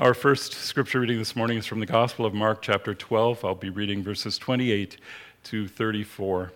[0.00, 3.44] Our first scripture reading this morning is from the Gospel of Mark, chapter 12.
[3.44, 4.96] I'll be reading verses 28
[5.42, 6.52] to 34.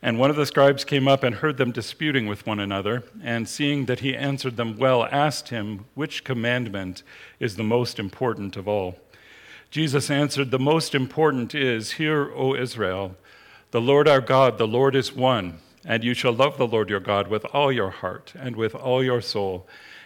[0.00, 3.46] And one of the scribes came up and heard them disputing with one another, and
[3.46, 7.02] seeing that he answered them well, asked him, Which commandment
[7.38, 8.96] is the most important of all?
[9.70, 13.14] Jesus answered, The most important is, Hear, O Israel,
[13.72, 17.00] the Lord our God, the Lord is one, and you shall love the Lord your
[17.00, 19.68] God with all your heart, and with all your soul,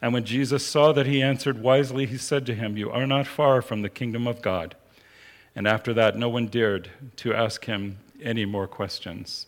[0.00, 3.26] And when Jesus saw that he answered wisely, he said to him, You are not
[3.26, 4.76] far from the kingdom of God.
[5.56, 9.46] And after that, no one dared to ask him any more questions.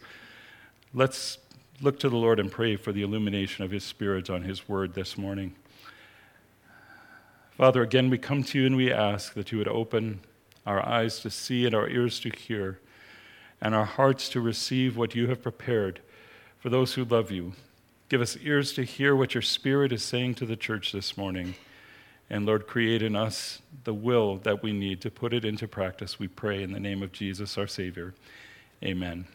[0.92, 1.38] Let's
[1.80, 4.94] look to the Lord and pray for the illumination of his Spirit on his word
[4.94, 5.54] this morning.
[7.52, 10.20] Father, again, we come to you and we ask that you would open
[10.66, 12.80] our eyes to see and our ears to hear,
[13.60, 16.00] and our hearts to receive what you have prepared
[16.58, 17.52] for those who love you
[18.10, 21.54] Give us ears to hear what your Spirit is saying to the church this morning.
[22.28, 26.18] And Lord, create in us the will that we need to put it into practice,
[26.18, 28.12] we pray in the name of Jesus, our Savior.
[28.82, 29.28] Amen.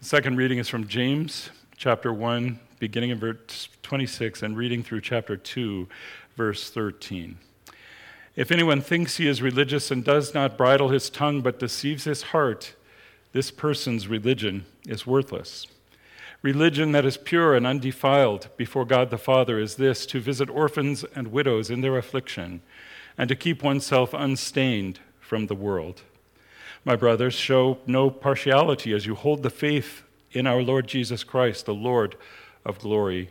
[0.00, 5.02] The second reading is from James chapter 1, beginning in verse 26 and reading through
[5.02, 5.86] chapter 2,
[6.36, 7.38] verse 13.
[8.34, 12.22] If anyone thinks he is religious and does not bridle his tongue but deceives his
[12.22, 12.74] heart,
[13.30, 15.68] this person's religion is worthless.
[16.46, 21.04] Religion that is pure and undefiled before God the Father is this to visit orphans
[21.12, 22.60] and widows in their affliction,
[23.18, 26.02] and to keep oneself unstained from the world.
[26.84, 31.66] My brothers, show no partiality as you hold the faith in our Lord Jesus Christ,
[31.66, 32.14] the Lord
[32.64, 33.30] of glory.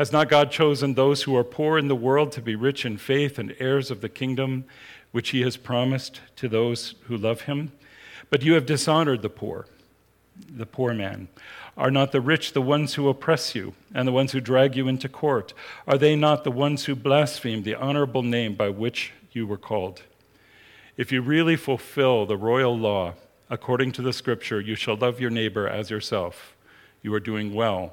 [0.00, 2.96] Has not God chosen those who are poor in the world to be rich in
[2.96, 4.64] faith and heirs of the kingdom
[5.12, 7.72] which he has promised to those who love him?
[8.30, 9.66] But you have dishonored the poor,
[10.48, 11.28] the poor man.
[11.76, 14.88] Are not the rich the ones who oppress you and the ones who drag you
[14.88, 15.52] into court?
[15.86, 20.04] Are they not the ones who blaspheme the honorable name by which you were called?
[20.96, 23.16] If you really fulfill the royal law
[23.50, 26.56] according to the scripture, you shall love your neighbor as yourself,
[27.02, 27.92] you are doing well.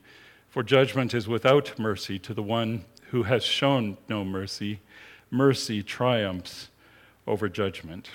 [0.51, 4.81] for judgment is without mercy to the one who has shown no mercy.
[5.29, 6.67] Mercy triumphs
[7.25, 8.09] over judgment.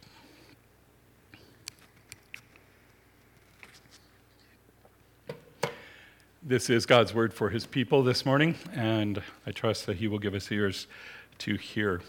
[6.43, 10.19] This is God's word for his people this morning, and I trust that he will
[10.19, 10.87] give us ears
[11.39, 12.03] to hear.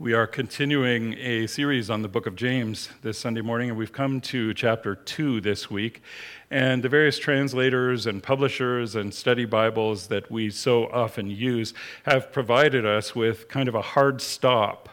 [0.00, 3.92] We are continuing a series on the book of James this Sunday morning, and we've
[3.92, 6.02] come to chapter 2 this week.
[6.52, 11.72] And the various translators and publishers and study Bibles that we so often use
[12.06, 14.88] have provided us with kind of a hard stop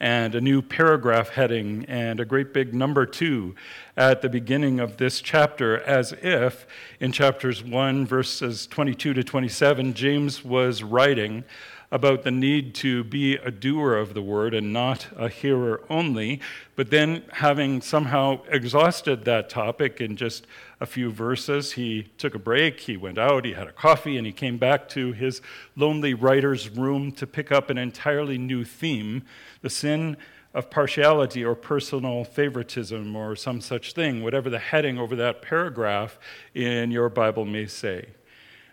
[0.00, 3.54] and a new paragraph heading and a great big number two
[3.98, 6.66] at the beginning of this chapter, as if
[7.00, 11.44] in chapters 1, verses 22 to 27, James was writing
[11.90, 16.40] about the need to be a doer of the word and not a hearer only.
[16.76, 20.46] But then, having somehow exhausted that topic in just
[20.80, 24.26] a few verses, he took a break, he went out, he had a coffee, and
[24.26, 25.40] he came back to his
[25.76, 29.22] lonely writer's room to pick up an entirely new theme
[29.62, 30.16] the sin
[30.54, 36.18] of partiality or personal favoritism or some such thing, whatever the heading over that paragraph
[36.54, 38.06] in your Bible may say.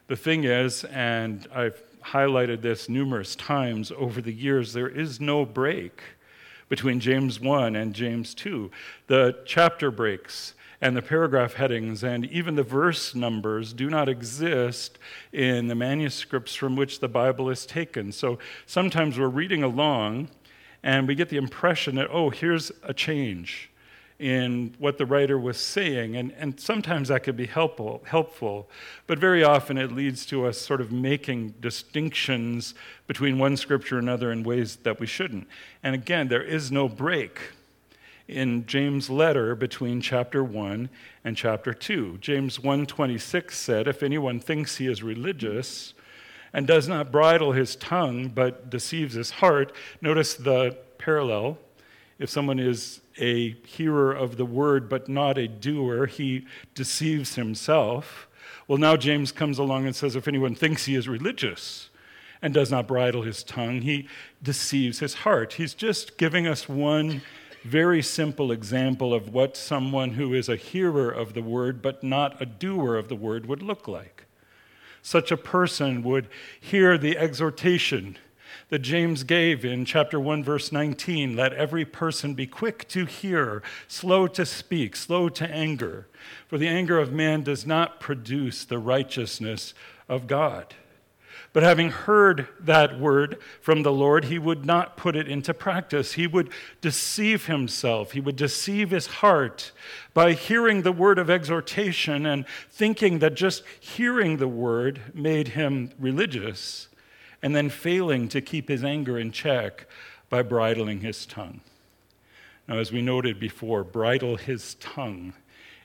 [0.07, 1.81] The thing is, and I've
[2.11, 6.01] highlighted this numerous times over the years, there is no break
[6.69, 8.71] between James 1 and James 2.
[9.07, 14.99] The chapter breaks and the paragraph headings and even the verse numbers do not exist
[15.31, 18.11] in the manuscripts from which the Bible is taken.
[18.11, 20.29] So sometimes we're reading along
[20.83, 23.69] and we get the impression that, oh, here's a change
[24.17, 26.15] in what the writer was saying.
[26.15, 28.69] And, and sometimes that could be helpful, helpful,
[29.07, 32.73] but very often it leads to us sort of making distinctions
[33.07, 35.47] between one scripture and another in ways that we shouldn't.
[35.83, 37.39] And again, there is no break
[38.27, 40.89] in James' letter between chapter 1
[41.23, 42.17] and chapter 2.
[42.19, 45.93] James 1:26 said, "If anyone thinks he is religious
[46.53, 51.59] and does not bridle his tongue but deceives his heart, notice the parallel.
[52.17, 58.27] If someone is a hearer of the word but not a doer, he deceives himself."
[58.67, 61.89] Well, now James comes along and says, "If anyone thinks he is religious,
[62.41, 64.07] and does not bridle his tongue, he
[64.43, 65.53] deceives his heart.
[65.53, 67.21] He's just giving us one
[67.63, 72.39] very simple example of what someone who is a hearer of the word but not
[72.39, 74.25] a doer of the word would look like.
[75.01, 76.27] Such a person would
[76.59, 78.17] hear the exhortation
[78.69, 83.61] that James gave in chapter 1, verse 19 let every person be quick to hear,
[83.87, 86.07] slow to speak, slow to anger,
[86.47, 89.73] for the anger of man does not produce the righteousness
[90.09, 90.75] of God.
[91.55, 96.11] But having heard that word from the Lord, he would not put it into practice.
[96.11, 96.49] He would
[96.81, 98.11] deceive himself.
[98.11, 99.71] He would deceive his heart
[100.13, 105.91] by hearing the word of exhortation and thinking that just hearing the word made him
[105.97, 106.89] religious,
[107.45, 109.85] and then failing to keep his anger in check
[110.31, 111.61] by bridling his tongue.
[112.67, 115.31] Now, as we noted before, bridle his tongue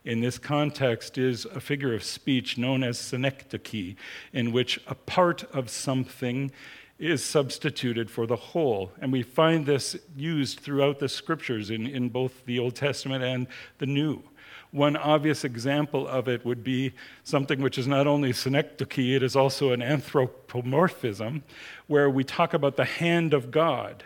[0.02, 3.94] in this context is a figure of speech known as synecdoche,
[4.32, 6.50] in which a part of something
[6.98, 8.90] is substituted for the whole.
[8.98, 13.46] And we find this used throughout the scriptures in, in both the Old Testament and
[13.76, 14.22] the New.
[14.72, 16.93] One obvious example of it would be
[17.25, 21.43] something which is not only synecdoche, it is also an anthropomorphism,
[21.88, 24.05] where we talk about the hand of God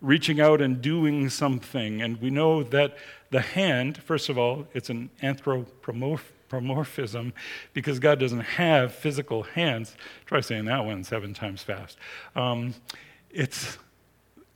[0.00, 2.02] reaching out and doing something.
[2.02, 2.96] And we know that
[3.30, 7.32] the hand, first of all, it's an anthropomorphism
[7.72, 9.94] because God doesn't have physical hands.
[10.26, 11.96] Try saying that one seven times fast.
[12.34, 12.74] Um,
[13.30, 13.78] it's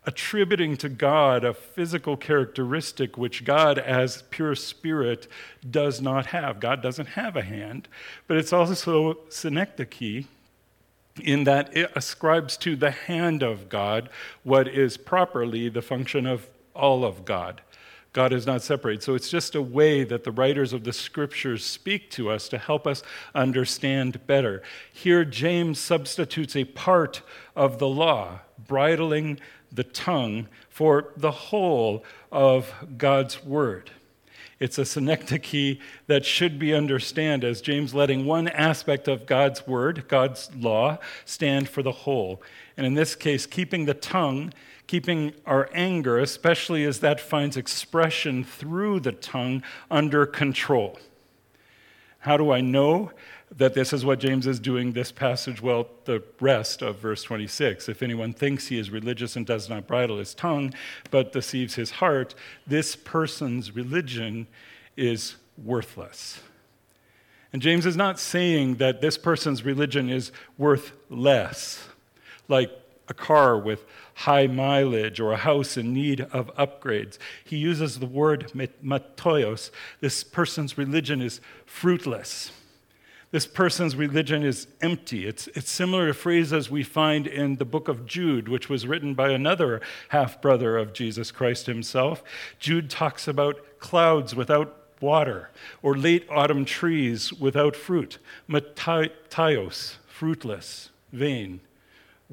[0.06, 5.27] attributing to God a physical characteristic which God, as pure spirit,
[5.69, 6.61] does not have.
[6.61, 7.89] God doesn't have a hand,
[8.27, 10.25] but it's also synecdoche
[11.23, 14.09] in that it ascribes to the hand of God
[14.43, 17.61] what is properly the function of all of God.
[18.14, 19.02] God is not separate.
[19.02, 22.58] So it's just a way that the writers of the scriptures speak to us to
[22.58, 23.02] help us
[23.34, 24.62] understand better.
[24.93, 27.22] Here, James substitutes a part
[27.56, 29.40] of the law, bridling
[29.72, 33.90] the tongue, for the whole of God's word.
[34.61, 40.06] It's a synecdoche that should be understood as James letting one aspect of God's word,
[40.06, 42.40] God's law, stand for the whole.
[42.76, 44.52] And in this case, keeping the tongue,
[44.87, 50.99] keeping our anger, especially as that finds expression through the tongue, under control.
[52.21, 53.11] How do I know?
[53.57, 57.89] that this is what James is doing this passage, well, the rest of verse 26.
[57.89, 60.75] If anyone thinks he is religious and does not bridle his tongue,
[61.11, 62.35] but deceives his heart,
[62.67, 64.47] this person's religion
[64.97, 66.41] is worthless.
[67.53, 71.87] And James is not saying that this person's religion is worth less,
[72.49, 72.71] like
[73.08, 73.84] a car with
[74.14, 77.18] high mileage or a house in need of upgrades.
[77.44, 79.70] He uses the word mataios.
[80.00, 82.50] This person's religion is fruitless
[83.34, 85.26] this person's religion is empty.
[85.26, 89.14] It's, it's similar to phrases we find in the book of Jude, which was written
[89.14, 89.80] by another
[90.11, 92.23] half brother of Jesus Christ himself.
[92.61, 95.50] Jude talks about clouds without water,
[95.82, 98.18] or late autumn trees without fruit.
[98.49, 101.61] Mataios, fruitless, vain,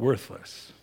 [0.02, 0.74] worthless.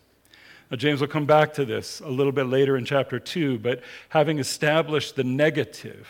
[0.70, 3.80] Now, James will come back to this a little bit later in chapter 2, but
[4.10, 6.06] having established the negative,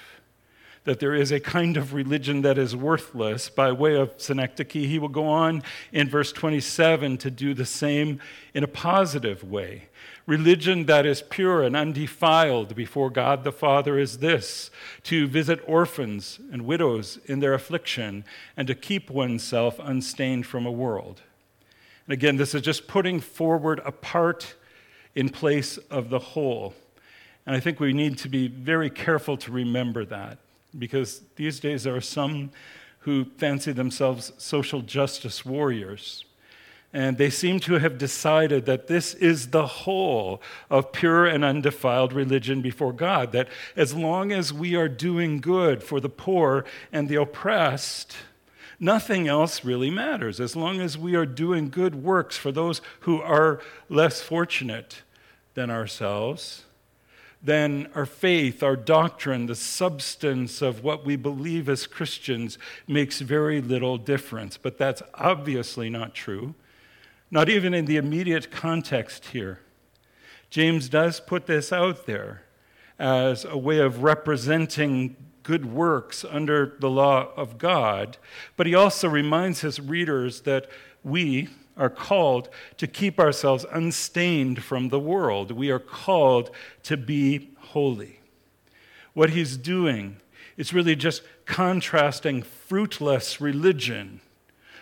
[0.84, 4.86] that there is a kind of religion that is worthless by way of synecdoche.
[4.86, 5.62] He will go on
[5.92, 8.20] in verse 27 to do the same
[8.54, 9.88] in a positive way.
[10.26, 14.70] Religion that is pure and undefiled before God the Father is this
[15.04, 18.24] to visit orphans and widows in their affliction
[18.56, 21.22] and to keep oneself unstained from a world.
[22.08, 24.54] And again, this is just putting forward a part
[25.14, 26.72] in place of the whole.
[27.44, 30.38] And I think we need to be very careful to remember that
[30.78, 32.50] because these days there are some
[33.00, 36.24] who fancy themselves social justice warriors.
[36.94, 42.14] And they seem to have decided that this is the whole of pure and undefiled
[42.14, 43.32] religion before God.
[43.32, 48.16] That as long as we are doing good for the poor and the oppressed,
[48.78, 50.40] nothing else really matters.
[50.40, 55.02] As long as we are doing good works for those who are less fortunate
[55.54, 56.64] than ourselves,
[57.42, 63.60] then our faith, our doctrine, the substance of what we believe as Christians makes very
[63.60, 64.56] little difference.
[64.56, 66.54] But that's obviously not true
[67.30, 69.60] not even in the immediate context here.
[70.50, 72.42] James does put this out there
[72.98, 75.16] as a way of representing
[75.48, 78.18] good works under the law of God,
[78.54, 80.68] but he also reminds his readers that
[81.02, 85.50] we are called to keep ourselves unstained from the world.
[85.50, 86.50] We are called
[86.82, 88.20] to be holy.
[89.14, 90.18] What he's doing
[90.58, 94.20] is really just contrasting fruitless religion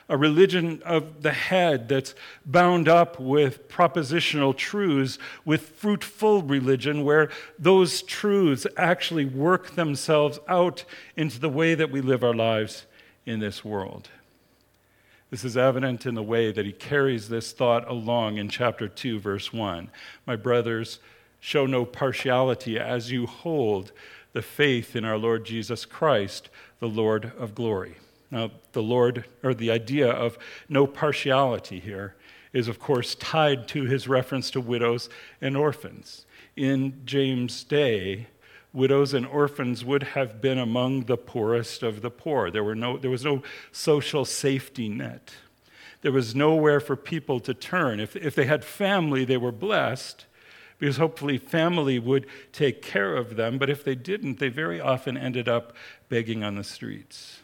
[0.08, 7.28] a religion of the head that's bound up with propositional truths, with fruitful religion, where
[7.58, 10.84] those truths actually work themselves out
[11.16, 12.86] into the way that we live our lives
[13.24, 14.08] in this world.
[15.30, 19.18] This is evident in the way that he carries this thought along in chapter 2,
[19.18, 19.90] verse 1.
[20.24, 21.00] My brothers,
[21.40, 23.92] show no partiality as you hold
[24.32, 26.48] the faith in our Lord Jesus Christ,
[26.80, 27.96] the Lord of glory.
[28.30, 32.16] Now, the Lord, or the idea of no partiality here,
[32.52, 35.08] is of course tied to his reference to widows
[35.40, 36.26] and orphans.
[36.56, 38.28] In James' day,
[38.72, 42.50] widows and orphans would have been among the poorest of the poor.
[42.50, 43.42] There, were no, there was no
[43.72, 45.34] social safety net.
[46.02, 48.00] There was nowhere for people to turn.
[48.00, 50.26] If, if they had family, they were blessed
[50.78, 53.58] because hopefully family would take care of them.
[53.58, 55.74] But if they didn't, they very often ended up
[56.08, 57.40] begging on the streets.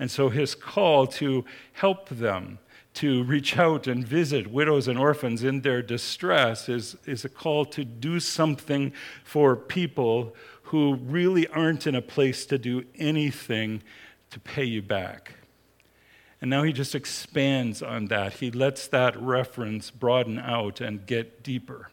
[0.00, 2.58] And so his call to help them,
[2.94, 7.66] to reach out and visit widows and orphans in their distress, is, is a call
[7.66, 8.92] to do something
[9.22, 13.82] for people who really aren't in a place to do anything
[14.30, 15.34] to pay you back.
[16.40, 18.32] And now he just expands on that.
[18.34, 21.90] He lets that reference broaden out and get deeper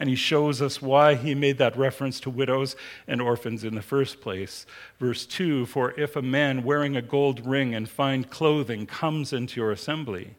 [0.00, 2.76] and he shows us why he made that reference to widows
[3.06, 4.64] and orphans in the first place.
[5.00, 9.60] Verse 2 For if a man wearing a gold ring and fine clothing comes into
[9.60, 10.36] your assembly,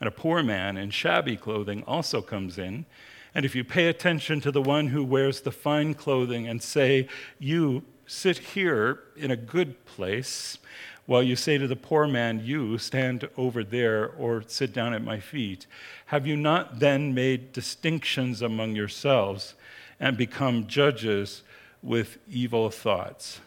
[0.00, 2.86] and a poor man in shabby clothing also comes in,
[3.34, 7.08] and if you pay attention to the one who wears the fine clothing and say,
[7.38, 10.58] You sit here in a good place,
[11.06, 15.02] while you say to the poor man, You stand over there or sit down at
[15.02, 15.66] my feet,
[16.06, 19.54] have you not then made distinctions among yourselves
[19.98, 21.42] and become judges
[21.82, 23.40] with evil thoughts?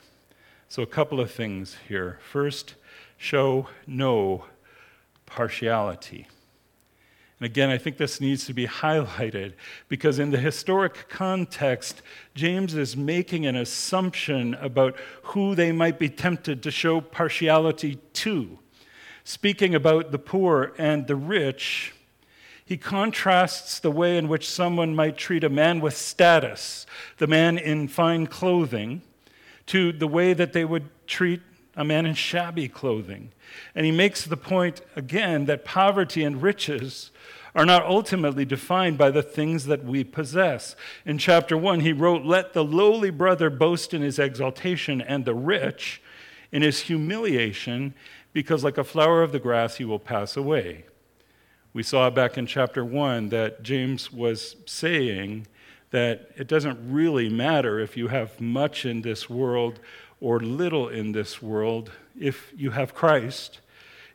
[0.67, 2.19] So, a couple of things here.
[2.31, 2.75] First,
[3.17, 4.45] show no
[5.25, 6.27] partiality.
[7.39, 9.53] And again, I think this needs to be highlighted
[9.89, 12.01] because in the historic context,
[12.33, 18.57] James is making an assumption about who they might be tempted to show partiality to.
[19.25, 21.93] Speaking about the poor and the rich,
[22.63, 26.85] he contrasts the way in which someone might treat a man with status,
[27.17, 29.01] the man in fine clothing,
[29.67, 31.41] to the way that they would treat
[31.75, 33.31] a man in shabby clothing.
[33.73, 37.11] And he makes the point again that poverty and riches
[37.53, 40.75] are not ultimately defined by the things that we possess.
[41.05, 45.33] In chapter 1, he wrote, Let the lowly brother boast in his exaltation, and the
[45.33, 46.01] rich
[46.51, 47.93] in his humiliation,
[48.33, 50.83] because like a flower of the grass he will pass away.
[51.71, 55.47] We saw back in chapter 1 that James was saying
[55.91, 59.79] that it doesn't really matter if you have much in this world
[60.19, 63.59] or little in this world if you have Christ.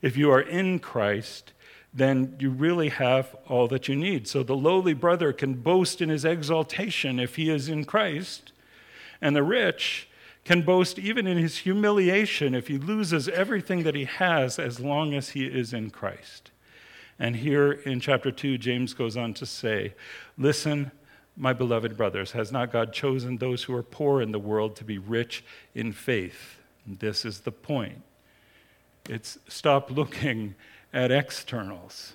[0.02, 1.52] If you are in Christ,
[1.92, 4.28] then you really have all that you need.
[4.28, 8.52] So the lowly brother can boast in his exaltation if he is in Christ,
[9.20, 10.08] and the rich
[10.44, 15.14] can boast even in his humiliation if he loses everything that he has as long
[15.14, 16.50] as he is in Christ.
[17.18, 19.94] And here in chapter 2, James goes on to say,
[20.38, 20.90] Listen,
[21.40, 24.84] my beloved brothers, has not God chosen those who are poor in the world to
[24.84, 25.42] be rich
[25.74, 26.58] in faith?
[26.86, 28.02] This is the point.
[29.08, 30.54] It's stop looking
[30.92, 32.12] at externals.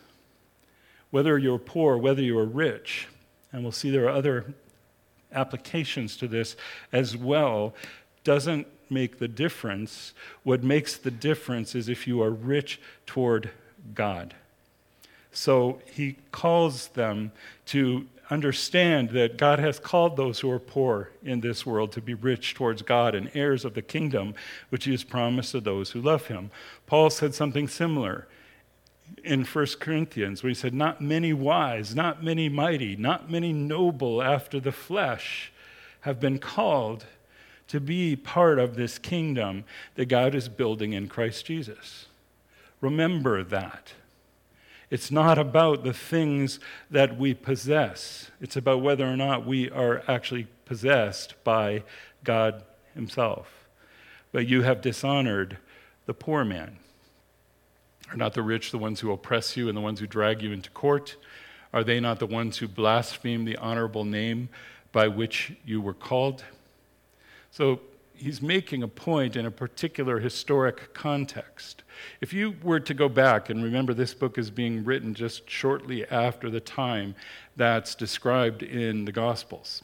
[1.10, 3.08] Whether you're poor, whether you're rich,
[3.52, 4.54] and we'll see there are other
[5.32, 6.56] applications to this
[6.92, 7.74] as well,
[8.24, 10.14] doesn't make the difference.
[10.44, 13.50] What makes the difference is if you are rich toward
[13.96, 14.36] God.
[15.32, 17.32] So he calls them
[17.68, 22.14] to understand that God has called those who are poor in this world to be
[22.14, 24.34] rich towards God and heirs of the kingdom,
[24.70, 26.50] which he has promised to those who love him.
[26.88, 28.28] Paul said something similar
[29.24, 34.22] in 1 Corinthians where he said, Not many wise, not many mighty, not many noble
[34.22, 35.52] after the flesh
[36.02, 37.06] have been called
[37.68, 39.64] to be part of this kingdom
[39.96, 42.06] that God is building in Christ Jesus.
[42.82, 43.94] Remember that.
[44.90, 46.60] It's not about the things
[46.92, 51.84] that we possess, it's about whether or not we are actually possessed by
[52.24, 52.64] God
[52.94, 53.68] Himself.
[54.32, 55.58] But you have dishonored
[56.06, 56.78] the poor man.
[58.12, 60.52] Are not the rich the ones who oppress you and the ones who drag you
[60.52, 61.16] into court?
[61.74, 64.50] Are they not the ones who blaspheme the honorable name
[64.92, 66.44] by which you were called?
[67.52, 67.82] So
[68.18, 71.84] he's making a point in a particular historic context.
[72.22, 76.06] If you were to go back and remember this book is being written just shortly
[76.08, 77.16] after the time
[77.56, 79.84] that's described in the Gospels.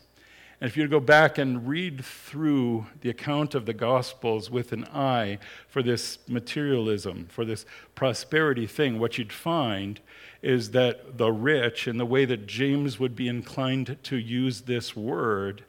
[0.59, 4.85] And if you go back and read through the account of the Gospels with an
[4.85, 9.99] eye for this materialism, for this prosperity thing, what you'd find
[10.43, 14.95] is that the rich, in the way that James would be inclined to use this
[14.95, 15.63] word,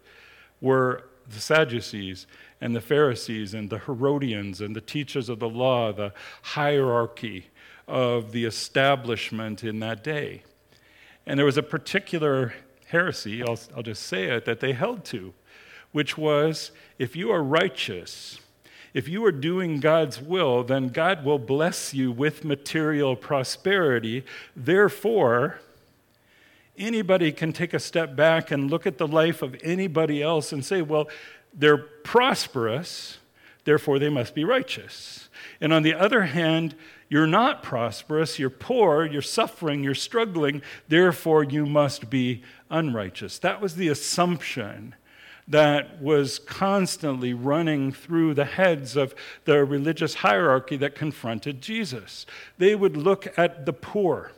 [0.60, 2.26] were the Sadducees
[2.62, 7.46] and the Pharisees and the Herodians and the teachers of the law, the hierarchy
[7.88, 10.44] of the establishment in that day.
[11.26, 12.54] And there was a particular
[12.86, 15.34] heresy, I'll, I'll just say it, that they held to,
[15.90, 18.38] which was if you are righteous,
[18.94, 24.24] if you are doing God's will, then God will bless you with material prosperity.
[24.54, 25.58] Therefore,
[26.78, 30.64] anybody can take a step back and look at the life of anybody else and
[30.64, 31.08] say, well,
[31.52, 33.18] they're prosperous,
[33.64, 35.28] therefore they must be righteous.
[35.60, 36.74] And on the other hand,
[37.08, 43.38] you're not prosperous, you're poor, you're suffering, you're struggling, therefore you must be unrighteous.
[43.38, 44.94] That was the assumption
[45.46, 52.24] that was constantly running through the heads of the religious hierarchy that confronted Jesus.
[52.58, 54.32] They would look at the poor,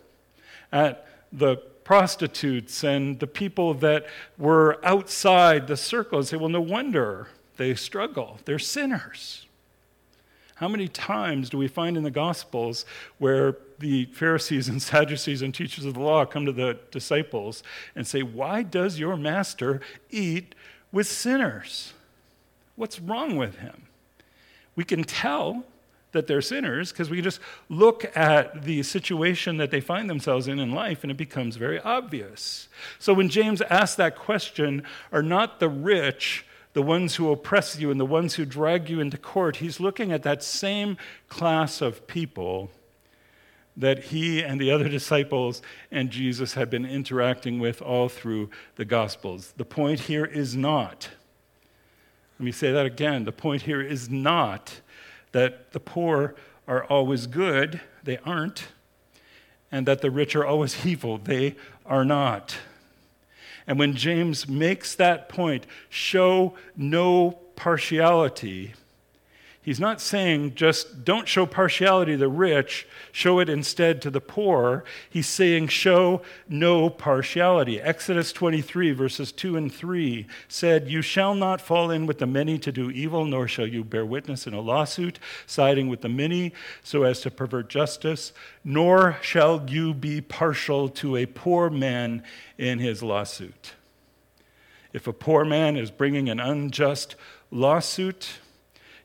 [0.72, 4.06] at the prostitutes and the people that
[4.38, 8.38] were outside the circle and say, well, no wonder they struggle.
[8.44, 9.46] They're sinners.
[10.56, 12.86] How many times do we find in the Gospels
[13.18, 17.62] where the Pharisees and Sadducees and teachers of the law come to the disciples
[17.94, 20.54] and say, Why does your master eat
[20.92, 21.92] with sinners?
[22.76, 23.82] What's wrong with him?
[24.76, 25.64] We can tell
[26.14, 30.58] that they're sinners because we just look at the situation that they find themselves in
[30.58, 32.68] in life and it becomes very obvious.
[32.98, 37.90] So when James asks that question, are not the rich the ones who oppress you
[37.90, 40.98] and the ones who drag you into court, he's looking at that same
[41.28, 42.70] class of people
[43.76, 48.84] that he and the other disciples and Jesus had been interacting with all through the
[48.84, 49.54] Gospels.
[49.56, 51.08] The point here is not,
[52.38, 54.80] let me say that again, the point here is not
[55.34, 56.36] that the poor
[56.68, 58.68] are always good, they aren't,
[59.70, 62.56] and that the rich are always evil, they are not.
[63.66, 68.74] And when James makes that point, show no partiality,
[69.64, 74.20] He's not saying just don't show partiality to the rich, show it instead to the
[74.20, 74.84] poor.
[75.08, 77.80] He's saying show no partiality.
[77.80, 82.58] Exodus 23, verses 2 and 3 said, You shall not fall in with the many
[82.58, 86.52] to do evil, nor shall you bear witness in a lawsuit, siding with the many
[86.82, 92.22] so as to pervert justice, nor shall you be partial to a poor man
[92.58, 93.72] in his lawsuit.
[94.92, 97.16] If a poor man is bringing an unjust
[97.50, 98.40] lawsuit,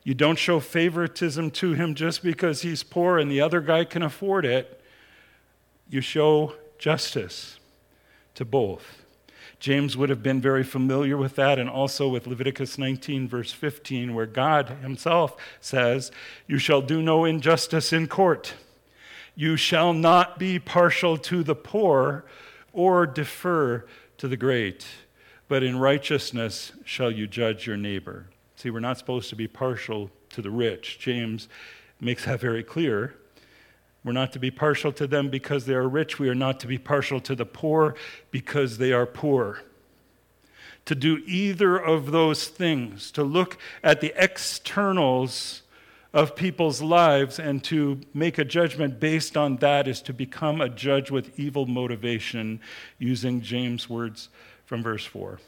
[0.02, 4.02] you don't show favoritism to him just because he's poor and the other guy can
[4.02, 4.80] afford it.
[5.88, 7.58] You show justice
[8.34, 9.02] to both.
[9.58, 14.14] James would have been very familiar with that and also with Leviticus 19, verse 15,
[14.14, 16.10] where God himself says,
[16.46, 18.54] You shall do no injustice in court.
[19.34, 22.24] You shall not be partial to the poor
[22.72, 23.84] or defer
[24.16, 24.86] to the great,
[25.46, 28.29] but in righteousness shall you judge your neighbor.
[28.60, 30.98] See, we're not supposed to be partial to the rich.
[30.98, 31.48] James
[31.98, 33.14] makes that very clear.
[34.04, 36.18] We're not to be partial to them because they are rich.
[36.18, 37.94] We are not to be partial to the poor
[38.30, 39.62] because they are poor.
[40.84, 45.62] To do either of those things, to look at the externals
[46.12, 50.68] of people's lives and to make a judgment based on that, is to become a
[50.68, 52.60] judge with evil motivation,
[52.98, 54.28] using James' words
[54.66, 55.40] from verse 4.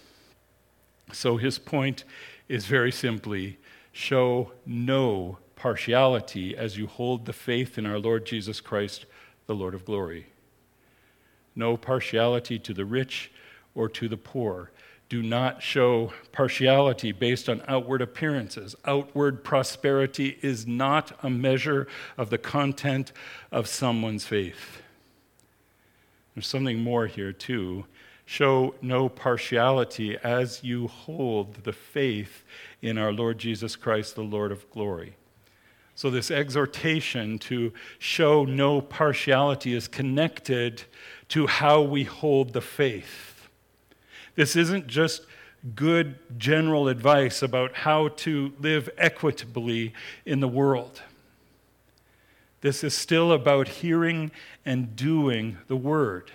[1.12, 2.04] So his point
[2.52, 3.58] is very simply
[3.92, 9.06] show no partiality as you hold the faith in our Lord Jesus Christ,
[9.46, 10.26] the Lord of glory.
[11.56, 13.30] No partiality to the rich
[13.74, 14.70] or to the poor.
[15.12, 18.74] do not show partiality based on outward appearances.
[18.86, 21.86] Outward prosperity is not a measure
[22.16, 23.12] of the content
[23.50, 24.80] of someone's faith.
[26.34, 27.84] There's something more here, too.
[28.24, 32.44] Show no partiality as you hold the faith
[32.80, 35.16] in our Lord Jesus Christ, the Lord of glory.
[35.94, 40.84] So, this exhortation to show no partiality is connected
[41.28, 43.48] to how we hold the faith.
[44.34, 45.26] This isn't just
[45.74, 49.92] good general advice about how to live equitably
[50.24, 51.02] in the world.
[52.62, 54.30] This is still about hearing
[54.64, 56.30] and doing the word.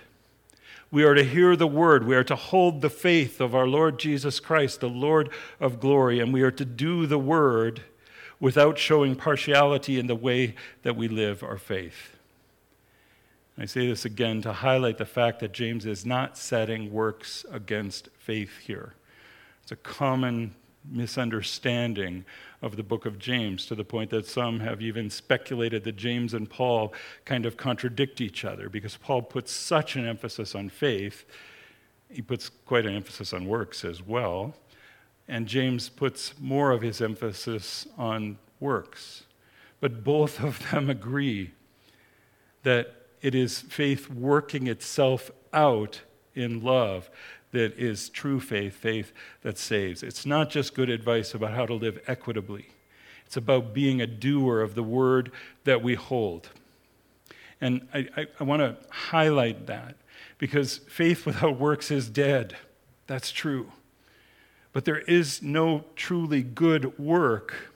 [0.89, 2.05] We are to hear the word.
[2.05, 6.19] We are to hold the faith of our Lord Jesus Christ, the Lord of glory,
[6.19, 7.83] and we are to do the word
[8.39, 12.15] without showing partiality in the way that we live our faith.
[13.57, 18.09] I say this again to highlight the fact that James is not setting works against
[18.17, 18.93] faith here.
[19.63, 20.53] It's a common
[20.89, 22.25] misunderstanding
[22.61, 26.33] of the book of James to the point that some have even speculated that James
[26.33, 26.93] and Paul
[27.25, 31.25] kind of contradict each other because Paul puts such an emphasis on faith.
[32.09, 34.55] He puts quite an emphasis on works as well.
[35.27, 39.23] And James puts more of his emphasis on works.
[39.79, 41.51] But both of them agree
[42.63, 46.01] that it is faith working itself out
[46.33, 47.09] in love
[47.51, 50.03] that is true faith, faith that saves.
[50.03, 52.67] It's not just good advice about how to live equitably,
[53.25, 55.31] it's about being a doer of the word
[55.63, 56.49] that we hold.
[57.59, 59.95] And I, I, I want to highlight that
[60.37, 62.55] because faith without works is dead.
[63.07, 63.71] That's true.
[64.73, 67.73] But there is no truly good work,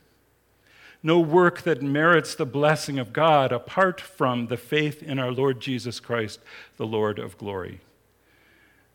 [1.02, 5.60] no work that merits the blessing of God apart from the faith in our Lord
[5.60, 6.40] Jesus Christ,
[6.78, 7.82] the Lord of glory.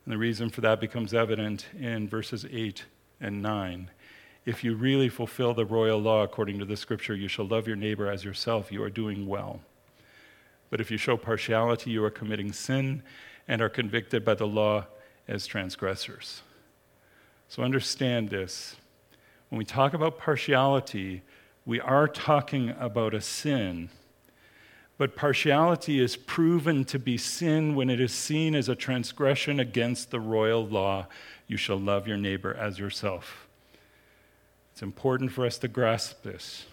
[0.07, 2.85] And the reason for that becomes evident in verses 8
[3.21, 3.91] and 9.
[4.45, 7.75] If you really fulfill the royal law according to the scripture, you shall love your
[7.75, 9.61] neighbor as yourself, you are doing well.
[10.71, 13.03] But if you show partiality, you are committing sin
[13.49, 14.87] and are convicted by the law
[15.27, 16.43] as transgressors.
[17.49, 18.77] So understand this.
[19.49, 21.23] When we talk about partiality,
[21.65, 23.91] we are talking about a sin
[24.99, 30.11] but partiality is proven to be sin when it is seen as a transgression against
[30.11, 31.07] the royal law
[31.47, 33.47] you shall love your neighbor as yourself.
[34.73, 36.67] It's important for us to grasp this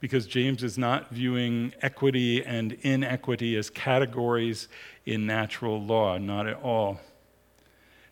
[0.00, 4.68] because James is not viewing equity and inequity as categories
[5.06, 7.00] in natural law, not at all.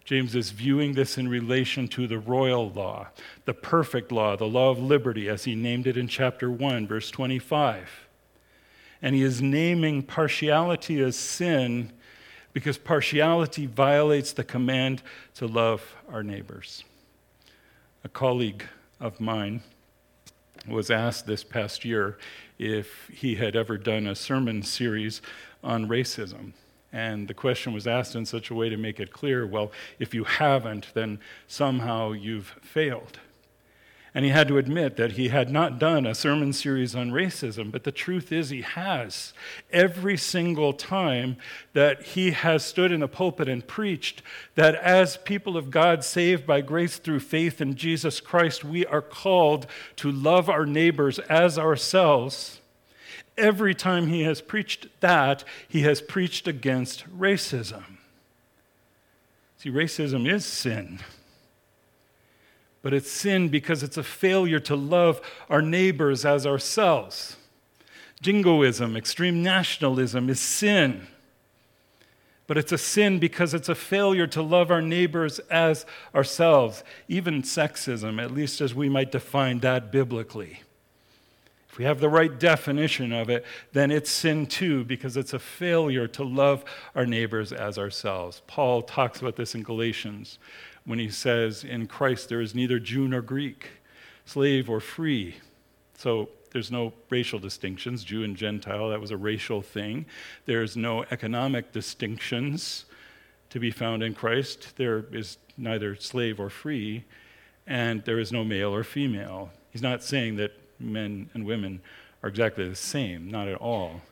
[0.05, 3.09] James is viewing this in relation to the royal law,
[3.45, 7.11] the perfect law, the law of liberty, as he named it in chapter 1, verse
[7.11, 8.05] 25
[9.05, 11.93] and he is naming partiality as sin
[12.55, 15.03] because partiality violates the command
[15.35, 16.85] to love our neighbors.
[18.03, 18.65] A colleague
[18.99, 19.63] of mine
[20.67, 22.17] was asked this past year
[22.59, 25.21] if he had ever done a sermon series
[25.63, 26.55] on racism.
[26.91, 30.15] And the question was asked in such a way to make it clear well, if
[30.15, 33.19] you haven't, then somehow you've failed.
[34.17, 37.73] And he had to admit that he had not done a sermon series on racism,
[37.73, 39.33] but the truth is he has.
[39.73, 41.37] Every single time
[41.73, 44.23] that he has stood in the pulpit and preached
[44.55, 49.03] that as people of God saved by grace through faith in Jesus Christ, we are
[49.03, 52.61] called to love our neighbors as ourselves.
[53.37, 57.83] Every time he has preached that, he has preached against racism.
[59.59, 61.01] See, racism is sin
[62.85, 65.19] but it's sin because it's a failure to love
[65.49, 67.39] our neighbors as ourselves.
[68.21, 71.07] Jingoism, extreme nationalism, is sin.
[72.47, 76.85] But it's a sin because it's a failure to love our neighbors as ourselves.
[77.09, 80.61] Even sexism, at least as we might define that biblically.
[81.71, 85.39] If we have the right definition of it, then it's sin too, because it's a
[85.39, 88.43] failure to love our neighbors as ourselves.
[88.47, 90.39] Paul talks about this in Galatians
[90.87, 93.69] when he says, In Christ there is neither Jew nor Greek,
[94.25, 95.37] slave or free.
[95.97, 100.07] So there's no racial distinctions, Jew and Gentile, that was a racial thing.
[100.47, 102.85] There's no economic distinctions
[103.51, 104.77] to be found in Christ.
[104.77, 107.05] There is neither slave or free,
[107.67, 109.51] and there is no male or female.
[109.71, 111.81] He's not saying that men and women
[112.23, 114.03] are exactly the same, not at all.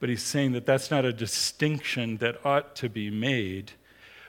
[0.00, 3.72] But he's saying that that's not a distinction that ought to be made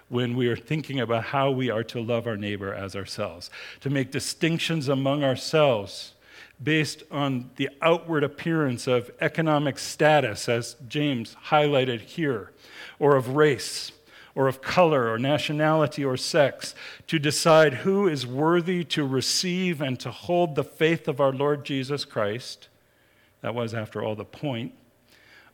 [0.09, 3.49] when we are thinking about how we are to love our neighbor as ourselves,
[3.81, 6.13] to make distinctions among ourselves
[6.61, 12.51] based on the outward appearance of economic status, as James highlighted here,
[12.99, 13.91] or of race,
[14.35, 16.75] or of color or nationality or sex
[17.07, 21.63] to decide who is worthy to receive and to hold the faith of our Lord
[21.63, 22.67] Jesus Christ.
[23.41, 24.73] That was, after all, the point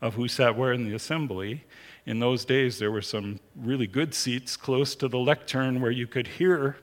[0.01, 1.63] of who sat where in the assembly.
[2.05, 6.07] In those days, there were some really good seats close to the lectern where you
[6.07, 6.77] could hear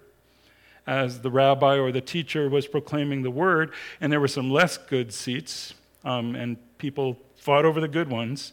[0.88, 4.78] as the rabbi or the teacher was proclaiming the word, and there were some less
[4.78, 8.52] good seats, um, and people fought over the good ones.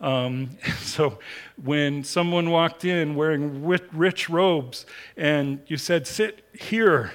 [0.00, 0.50] Um,
[0.80, 1.20] so
[1.62, 4.84] when someone walked in wearing rich robes
[5.16, 7.12] and you said, Sit here,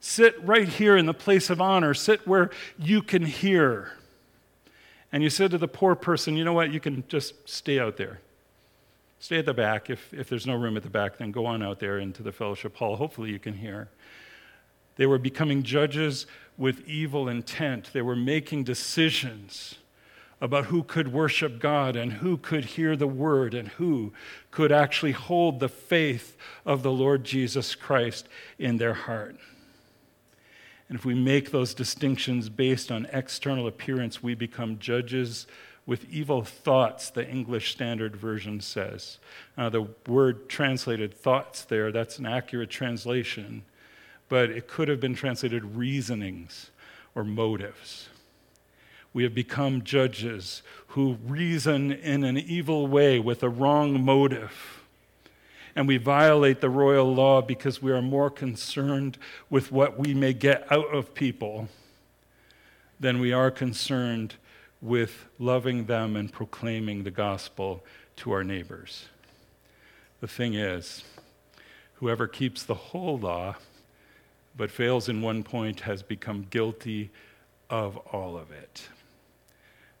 [0.00, 3.92] sit right here in the place of honor, sit where you can hear.
[5.10, 6.72] And you said to the poor person, You know what?
[6.72, 8.20] You can just stay out there.
[9.20, 9.90] Stay at the back.
[9.90, 12.32] If, if there's no room at the back, then go on out there into the
[12.32, 12.96] fellowship hall.
[12.96, 13.88] Hopefully, you can hear.
[14.96, 16.26] They were becoming judges
[16.56, 17.90] with evil intent.
[17.92, 19.76] They were making decisions
[20.40, 24.12] about who could worship God and who could hear the word and who
[24.50, 28.28] could actually hold the faith of the Lord Jesus Christ
[28.58, 29.36] in their heart.
[30.88, 35.46] And if we make those distinctions based on external appearance, we become judges
[35.88, 39.16] with evil thoughts, the English Standard Version says.
[39.56, 43.62] Uh, the word translated thoughts there, that's an accurate translation,
[44.28, 46.70] but it could have been translated reasonings
[47.14, 48.10] or motives.
[49.14, 54.82] We have become judges who reason in an evil way with a wrong motive.
[55.74, 59.16] And we violate the royal law because we are more concerned
[59.48, 61.70] with what we may get out of people
[63.00, 64.34] than we are concerned
[64.80, 67.84] with loving them and proclaiming the gospel
[68.16, 69.06] to our neighbors.
[70.20, 71.04] The thing is,
[71.94, 73.56] whoever keeps the whole law
[74.56, 77.10] but fails in one point has become guilty
[77.70, 78.88] of all of it.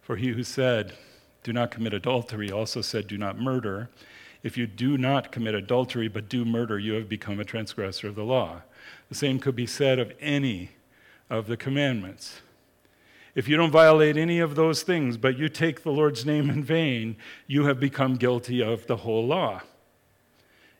[0.00, 0.94] For he who said,
[1.42, 3.88] Do not commit adultery, also said, Do not murder.
[4.42, 8.14] If you do not commit adultery but do murder, you have become a transgressor of
[8.14, 8.62] the law.
[9.08, 10.70] The same could be said of any
[11.30, 12.40] of the commandments.
[13.38, 16.64] If you don't violate any of those things, but you take the Lord's name in
[16.64, 19.62] vain, you have become guilty of the whole law.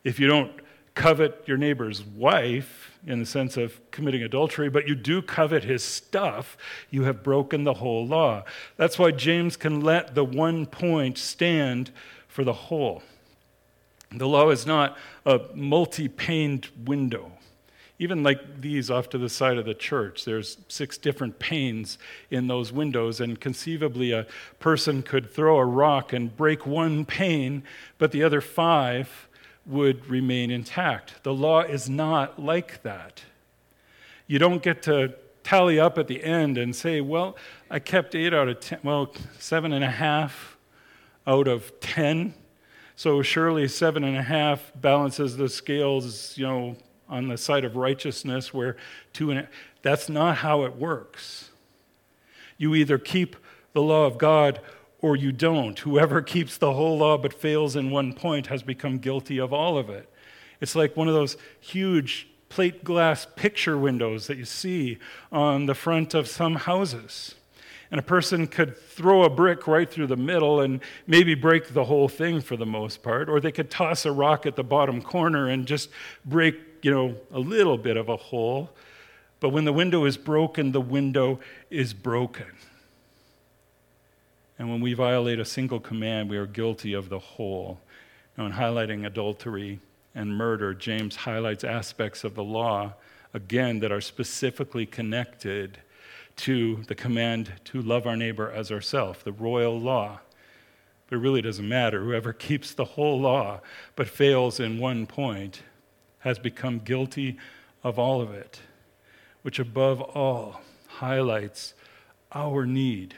[0.02, 0.50] If you don't
[0.96, 5.84] covet your neighbor's wife in the sense of committing adultery, but you do covet his
[5.84, 6.56] stuff,
[6.90, 8.42] you have broken the whole law.
[8.76, 11.92] That's why James can let the one point stand
[12.26, 13.04] for the whole.
[14.10, 17.37] The law is not a multi paned window
[17.98, 21.98] even like these off to the side of the church, there's six different panes
[22.30, 24.26] in those windows, and conceivably a
[24.60, 27.64] person could throw a rock and break one pane,
[27.98, 29.28] but the other five
[29.66, 31.22] would remain intact.
[31.24, 33.22] The law is not like that.
[34.26, 37.36] You don't get to tally up at the end and say, well,
[37.70, 40.56] I kept eight out of ten, well, seven and a half
[41.26, 42.34] out of ten.
[42.96, 46.76] So surely seven and a half balances the scales, you know,
[47.08, 48.76] on the side of righteousness where
[49.12, 49.48] two and
[49.82, 51.50] that's not how it works.
[52.56, 53.36] You either keep
[53.72, 54.60] the law of God
[55.00, 55.78] or you don't.
[55.78, 59.78] Whoever keeps the whole law but fails in one point has become guilty of all
[59.78, 60.12] of it.
[60.60, 64.98] It's like one of those huge plate glass picture windows that you see
[65.30, 67.34] on the front of some houses.
[67.90, 71.84] And a person could throw a brick right through the middle and maybe break the
[71.84, 75.00] whole thing for the most part, or they could toss a rock at the bottom
[75.00, 75.88] corner and just
[76.24, 78.70] break you know, a little bit of a hole.
[79.40, 82.46] But when the window is broken, the window is broken.
[84.58, 87.80] And when we violate a single command, we are guilty of the whole.
[88.36, 89.80] Now, in highlighting adultery
[90.14, 92.94] and murder, James highlights aspects of the law,
[93.32, 95.78] again, that are specifically connected
[96.36, 100.20] to the command to love our neighbor as ourselves, the royal law.
[101.08, 102.02] But it really doesn't matter.
[102.02, 103.60] Whoever keeps the whole law
[103.96, 105.62] but fails in one point
[106.20, 107.36] has become guilty
[107.82, 108.60] of all of it,
[109.42, 111.74] which above all highlights
[112.32, 113.14] our need,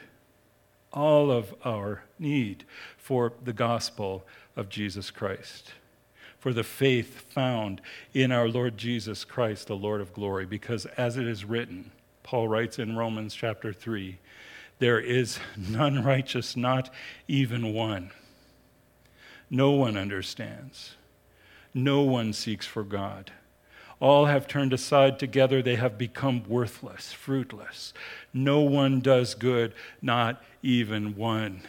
[0.93, 2.63] all of our need
[2.97, 5.73] for the gospel of Jesus Christ,
[6.37, 7.81] for the faith found
[8.13, 11.91] in our Lord Jesus Christ, the Lord of glory, because as it is written,
[12.23, 14.17] Paul writes in Romans chapter 3,
[14.79, 16.89] there is none righteous, not
[17.27, 18.11] even one.
[19.49, 20.95] No one understands.
[21.73, 23.31] No one seeks for God.
[23.99, 25.61] All have turned aside together.
[25.61, 27.93] They have become worthless, fruitless.
[28.33, 31.61] No one does good, not even one.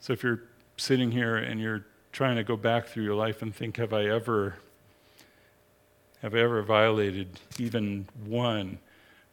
[0.00, 0.42] So if you're
[0.76, 4.06] sitting here and you're trying to go back through your life and think, have I
[4.06, 4.56] ever
[6.22, 8.78] have I ever violated even one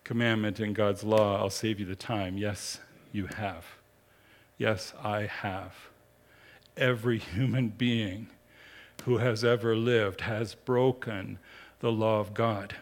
[0.04, 1.40] commandment in God's law?
[1.40, 2.38] I'll save you the time.
[2.38, 2.80] Yes,
[3.12, 3.66] you have.
[4.60, 5.74] Yes, I have
[6.78, 8.28] every human being
[9.04, 11.38] who has ever lived has broken
[11.80, 12.76] the law of God.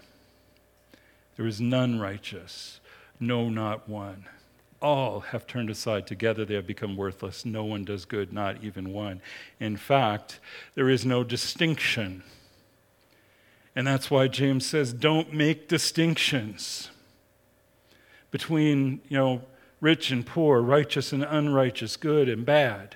[1.36, 2.80] There is none righteous,
[3.20, 4.26] no, not one.
[4.82, 6.06] All have turned aside.
[6.06, 7.46] Together they have become worthless.
[7.46, 9.22] No one does good, not even one.
[9.60, 10.40] In fact,
[10.76, 12.24] there is no distinction.
[13.76, 16.92] And that's why James says, don't make distinctions
[18.30, 19.42] between, you know,
[19.80, 22.96] rich and poor, righteous and unrighteous, good and bad.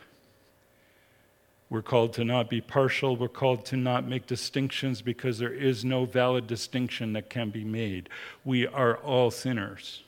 [1.71, 3.15] We're called to not be partial.
[3.15, 7.63] We're called to not make distinctions because there is no valid distinction that can be
[7.63, 8.09] made.
[8.45, 10.03] We are all sinners.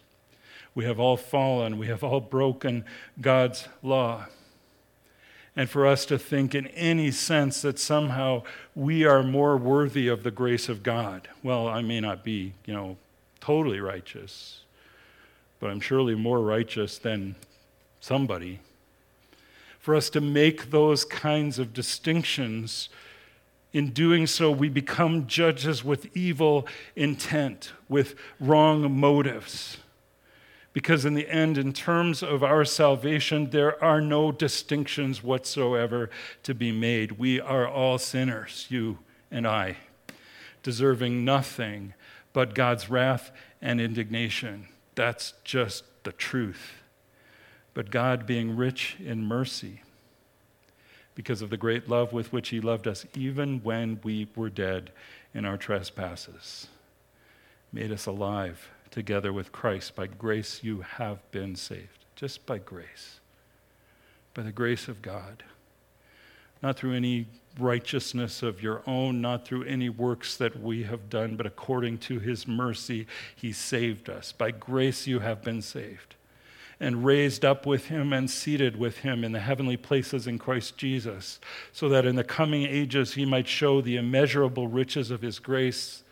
[0.76, 1.80] We have all fallen.
[1.80, 2.86] We have all broken
[3.20, 4.28] God's law
[5.56, 8.44] and for us to think in any sense that somehow
[8.76, 11.28] we are more worthy of the grace of God.
[11.44, 12.98] Well, I may not be, you know,
[13.40, 14.62] totally righteous,
[15.60, 17.36] but I'm surely more righteous than
[18.00, 18.62] somebody.
[19.84, 22.88] For us to make those kinds of distinctions,
[23.74, 26.66] in doing so, we become judges with evil
[26.96, 29.80] intent, with wrong motives.
[30.72, 36.10] Because in the end, in terms of our salvation, there are no distinctions whatsoever
[36.44, 37.20] to be made.
[37.20, 39.76] We are all sinners, you and I,
[40.64, 41.94] deserving nothing
[42.32, 44.70] but God's wrath and indignation.
[44.96, 46.83] That's just the truth.
[47.74, 49.82] But God, being rich in mercy,
[51.16, 54.92] because of the great love with which He loved us, even when we were dead
[55.34, 56.68] in our trespasses,
[57.72, 59.96] made us alive together with Christ.
[59.96, 62.06] By grace you have been saved.
[62.16, 63.20] Just by grace.
[64.34, 65.44] By the grace of God.
[66.62, 67.28] Not through any
[67.60, 72.20] righteousness of your own, not through any works that we have done, but according to
[72.20, 73.06] his mercy,
[73.36, 74.32] he saved us.
[74.32, 76.16] By grace you have been saved
[76.80, 80.78] and raised up with him and seated with him in the heavenly places in Christ
[80.78, 81.40] Jesus,
[81.72, 86.04] so that in the coming ages he might show the immeasurable riches of his grace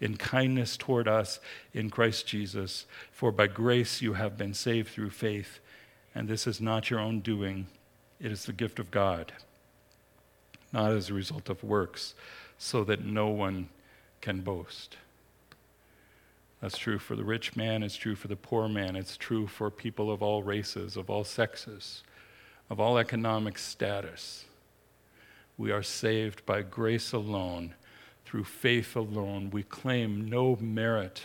[0.00, 1.40] in kindness toward us
[1.72, 2.86] in Christ Jesus.
[3.12, 5.60] For by grace you have been saved through faith,
[6.14, 7.66] and this is not your own doing,
[8.20, 9.32] it is the gift of God,
[10.72, 12.14] not as a result of works,
[12.58, 13.68] so that no one
[14.20, 14.96] can boast.
[16.60, 19.70] That's true for the rich man, it's true for the poor man, it's true for
[19.70, 22.02] people of all races, of all sexes,
[22.68, 24.44] of all economic status.
[25.56, 27.74] We are saved by grace alone
[28.24, 29.50] through faith alone.
[29.50, 31.22] We claim no merit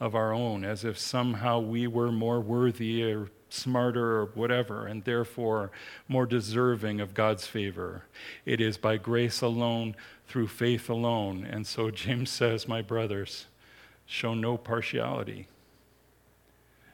[0.00, 5.04] of our own, as if somehow we were more worthy or smarter or whatever, and
[5.04, 5.70] therefore
[6.08, 8.04] more deserving of God's favor.
[8.44, 9.94] It is by grace alone,
[10.26, 11.46] through faith alone.
[11.48, 13.46] And so James says, My brothers,
[14.06, 15.48] show no partiality.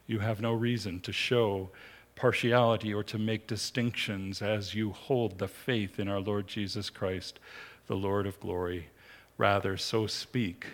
[0.07, 1.71] You have no reason to show
[2.17, 7.39] partiality or to make distinctions as you hold the faith in our Lord Jesus Christ
[7.87, 8.89] the Lord of glory.
[9.37, 10.67] Rather, so speak,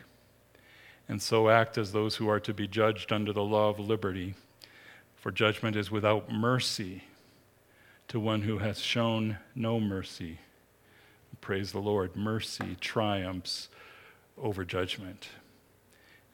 [1.08, 4.34] and so act as those who are to be judged under the law of liberty.
[5.14, 7.04] For judgment is without mercy
[8.08, 10.40] to one who has shown no mercy.
[11.40, 12.16] Praise the Lord.
[12.16, 13.68] Mercy triumphs
[14.36, 15.28] over judgment.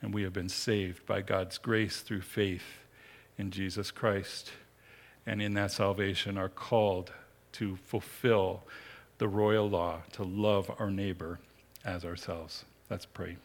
[0.02, 2.64] And we have been saved by God's grace through faith
[3.38, 4.50] in Jesus Christ.
[5.24, 7.12] And in that salvation are called
[7.52, 8.64] to fulfill
[9.18, 11.38] the royal law to love our neighbor
[11.84, 12.64] as ourselves.
[12.90, 13.36] Let's pray.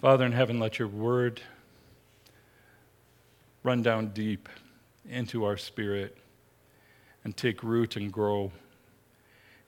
[0.00, 1.42] Father in heaven, let your word
[3.62, 4.48] run down deep
[5.06, 6.16] into our spirit
[7.24, 8.52] and take root and grow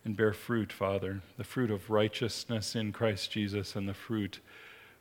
[0.04, 4.40] and bear fruit, Father, the fruit of righteousness in Christ Jesus and the fruit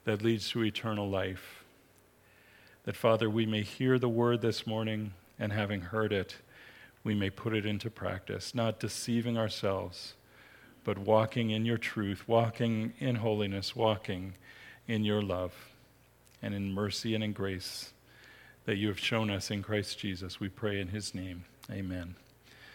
[0.04, 1.62] that leads to eternal life
[2.84, 6.38] that, Father, we may hear the word this morning, and having heard it,
[7.04, 10.14] we may put it into practice, not deceiving ourselves,
[10.84, 14.34] but walking in your truth, walking in holiness, walking
[14.88, 15.54] in your love,
[16.42, 17.94] and in mercy and in grace
[18.66, 20.40] that you have shown us in Christ Jesus.
[20.40, 21.46] We pray in his name.
[21.70, 22.16] Amen.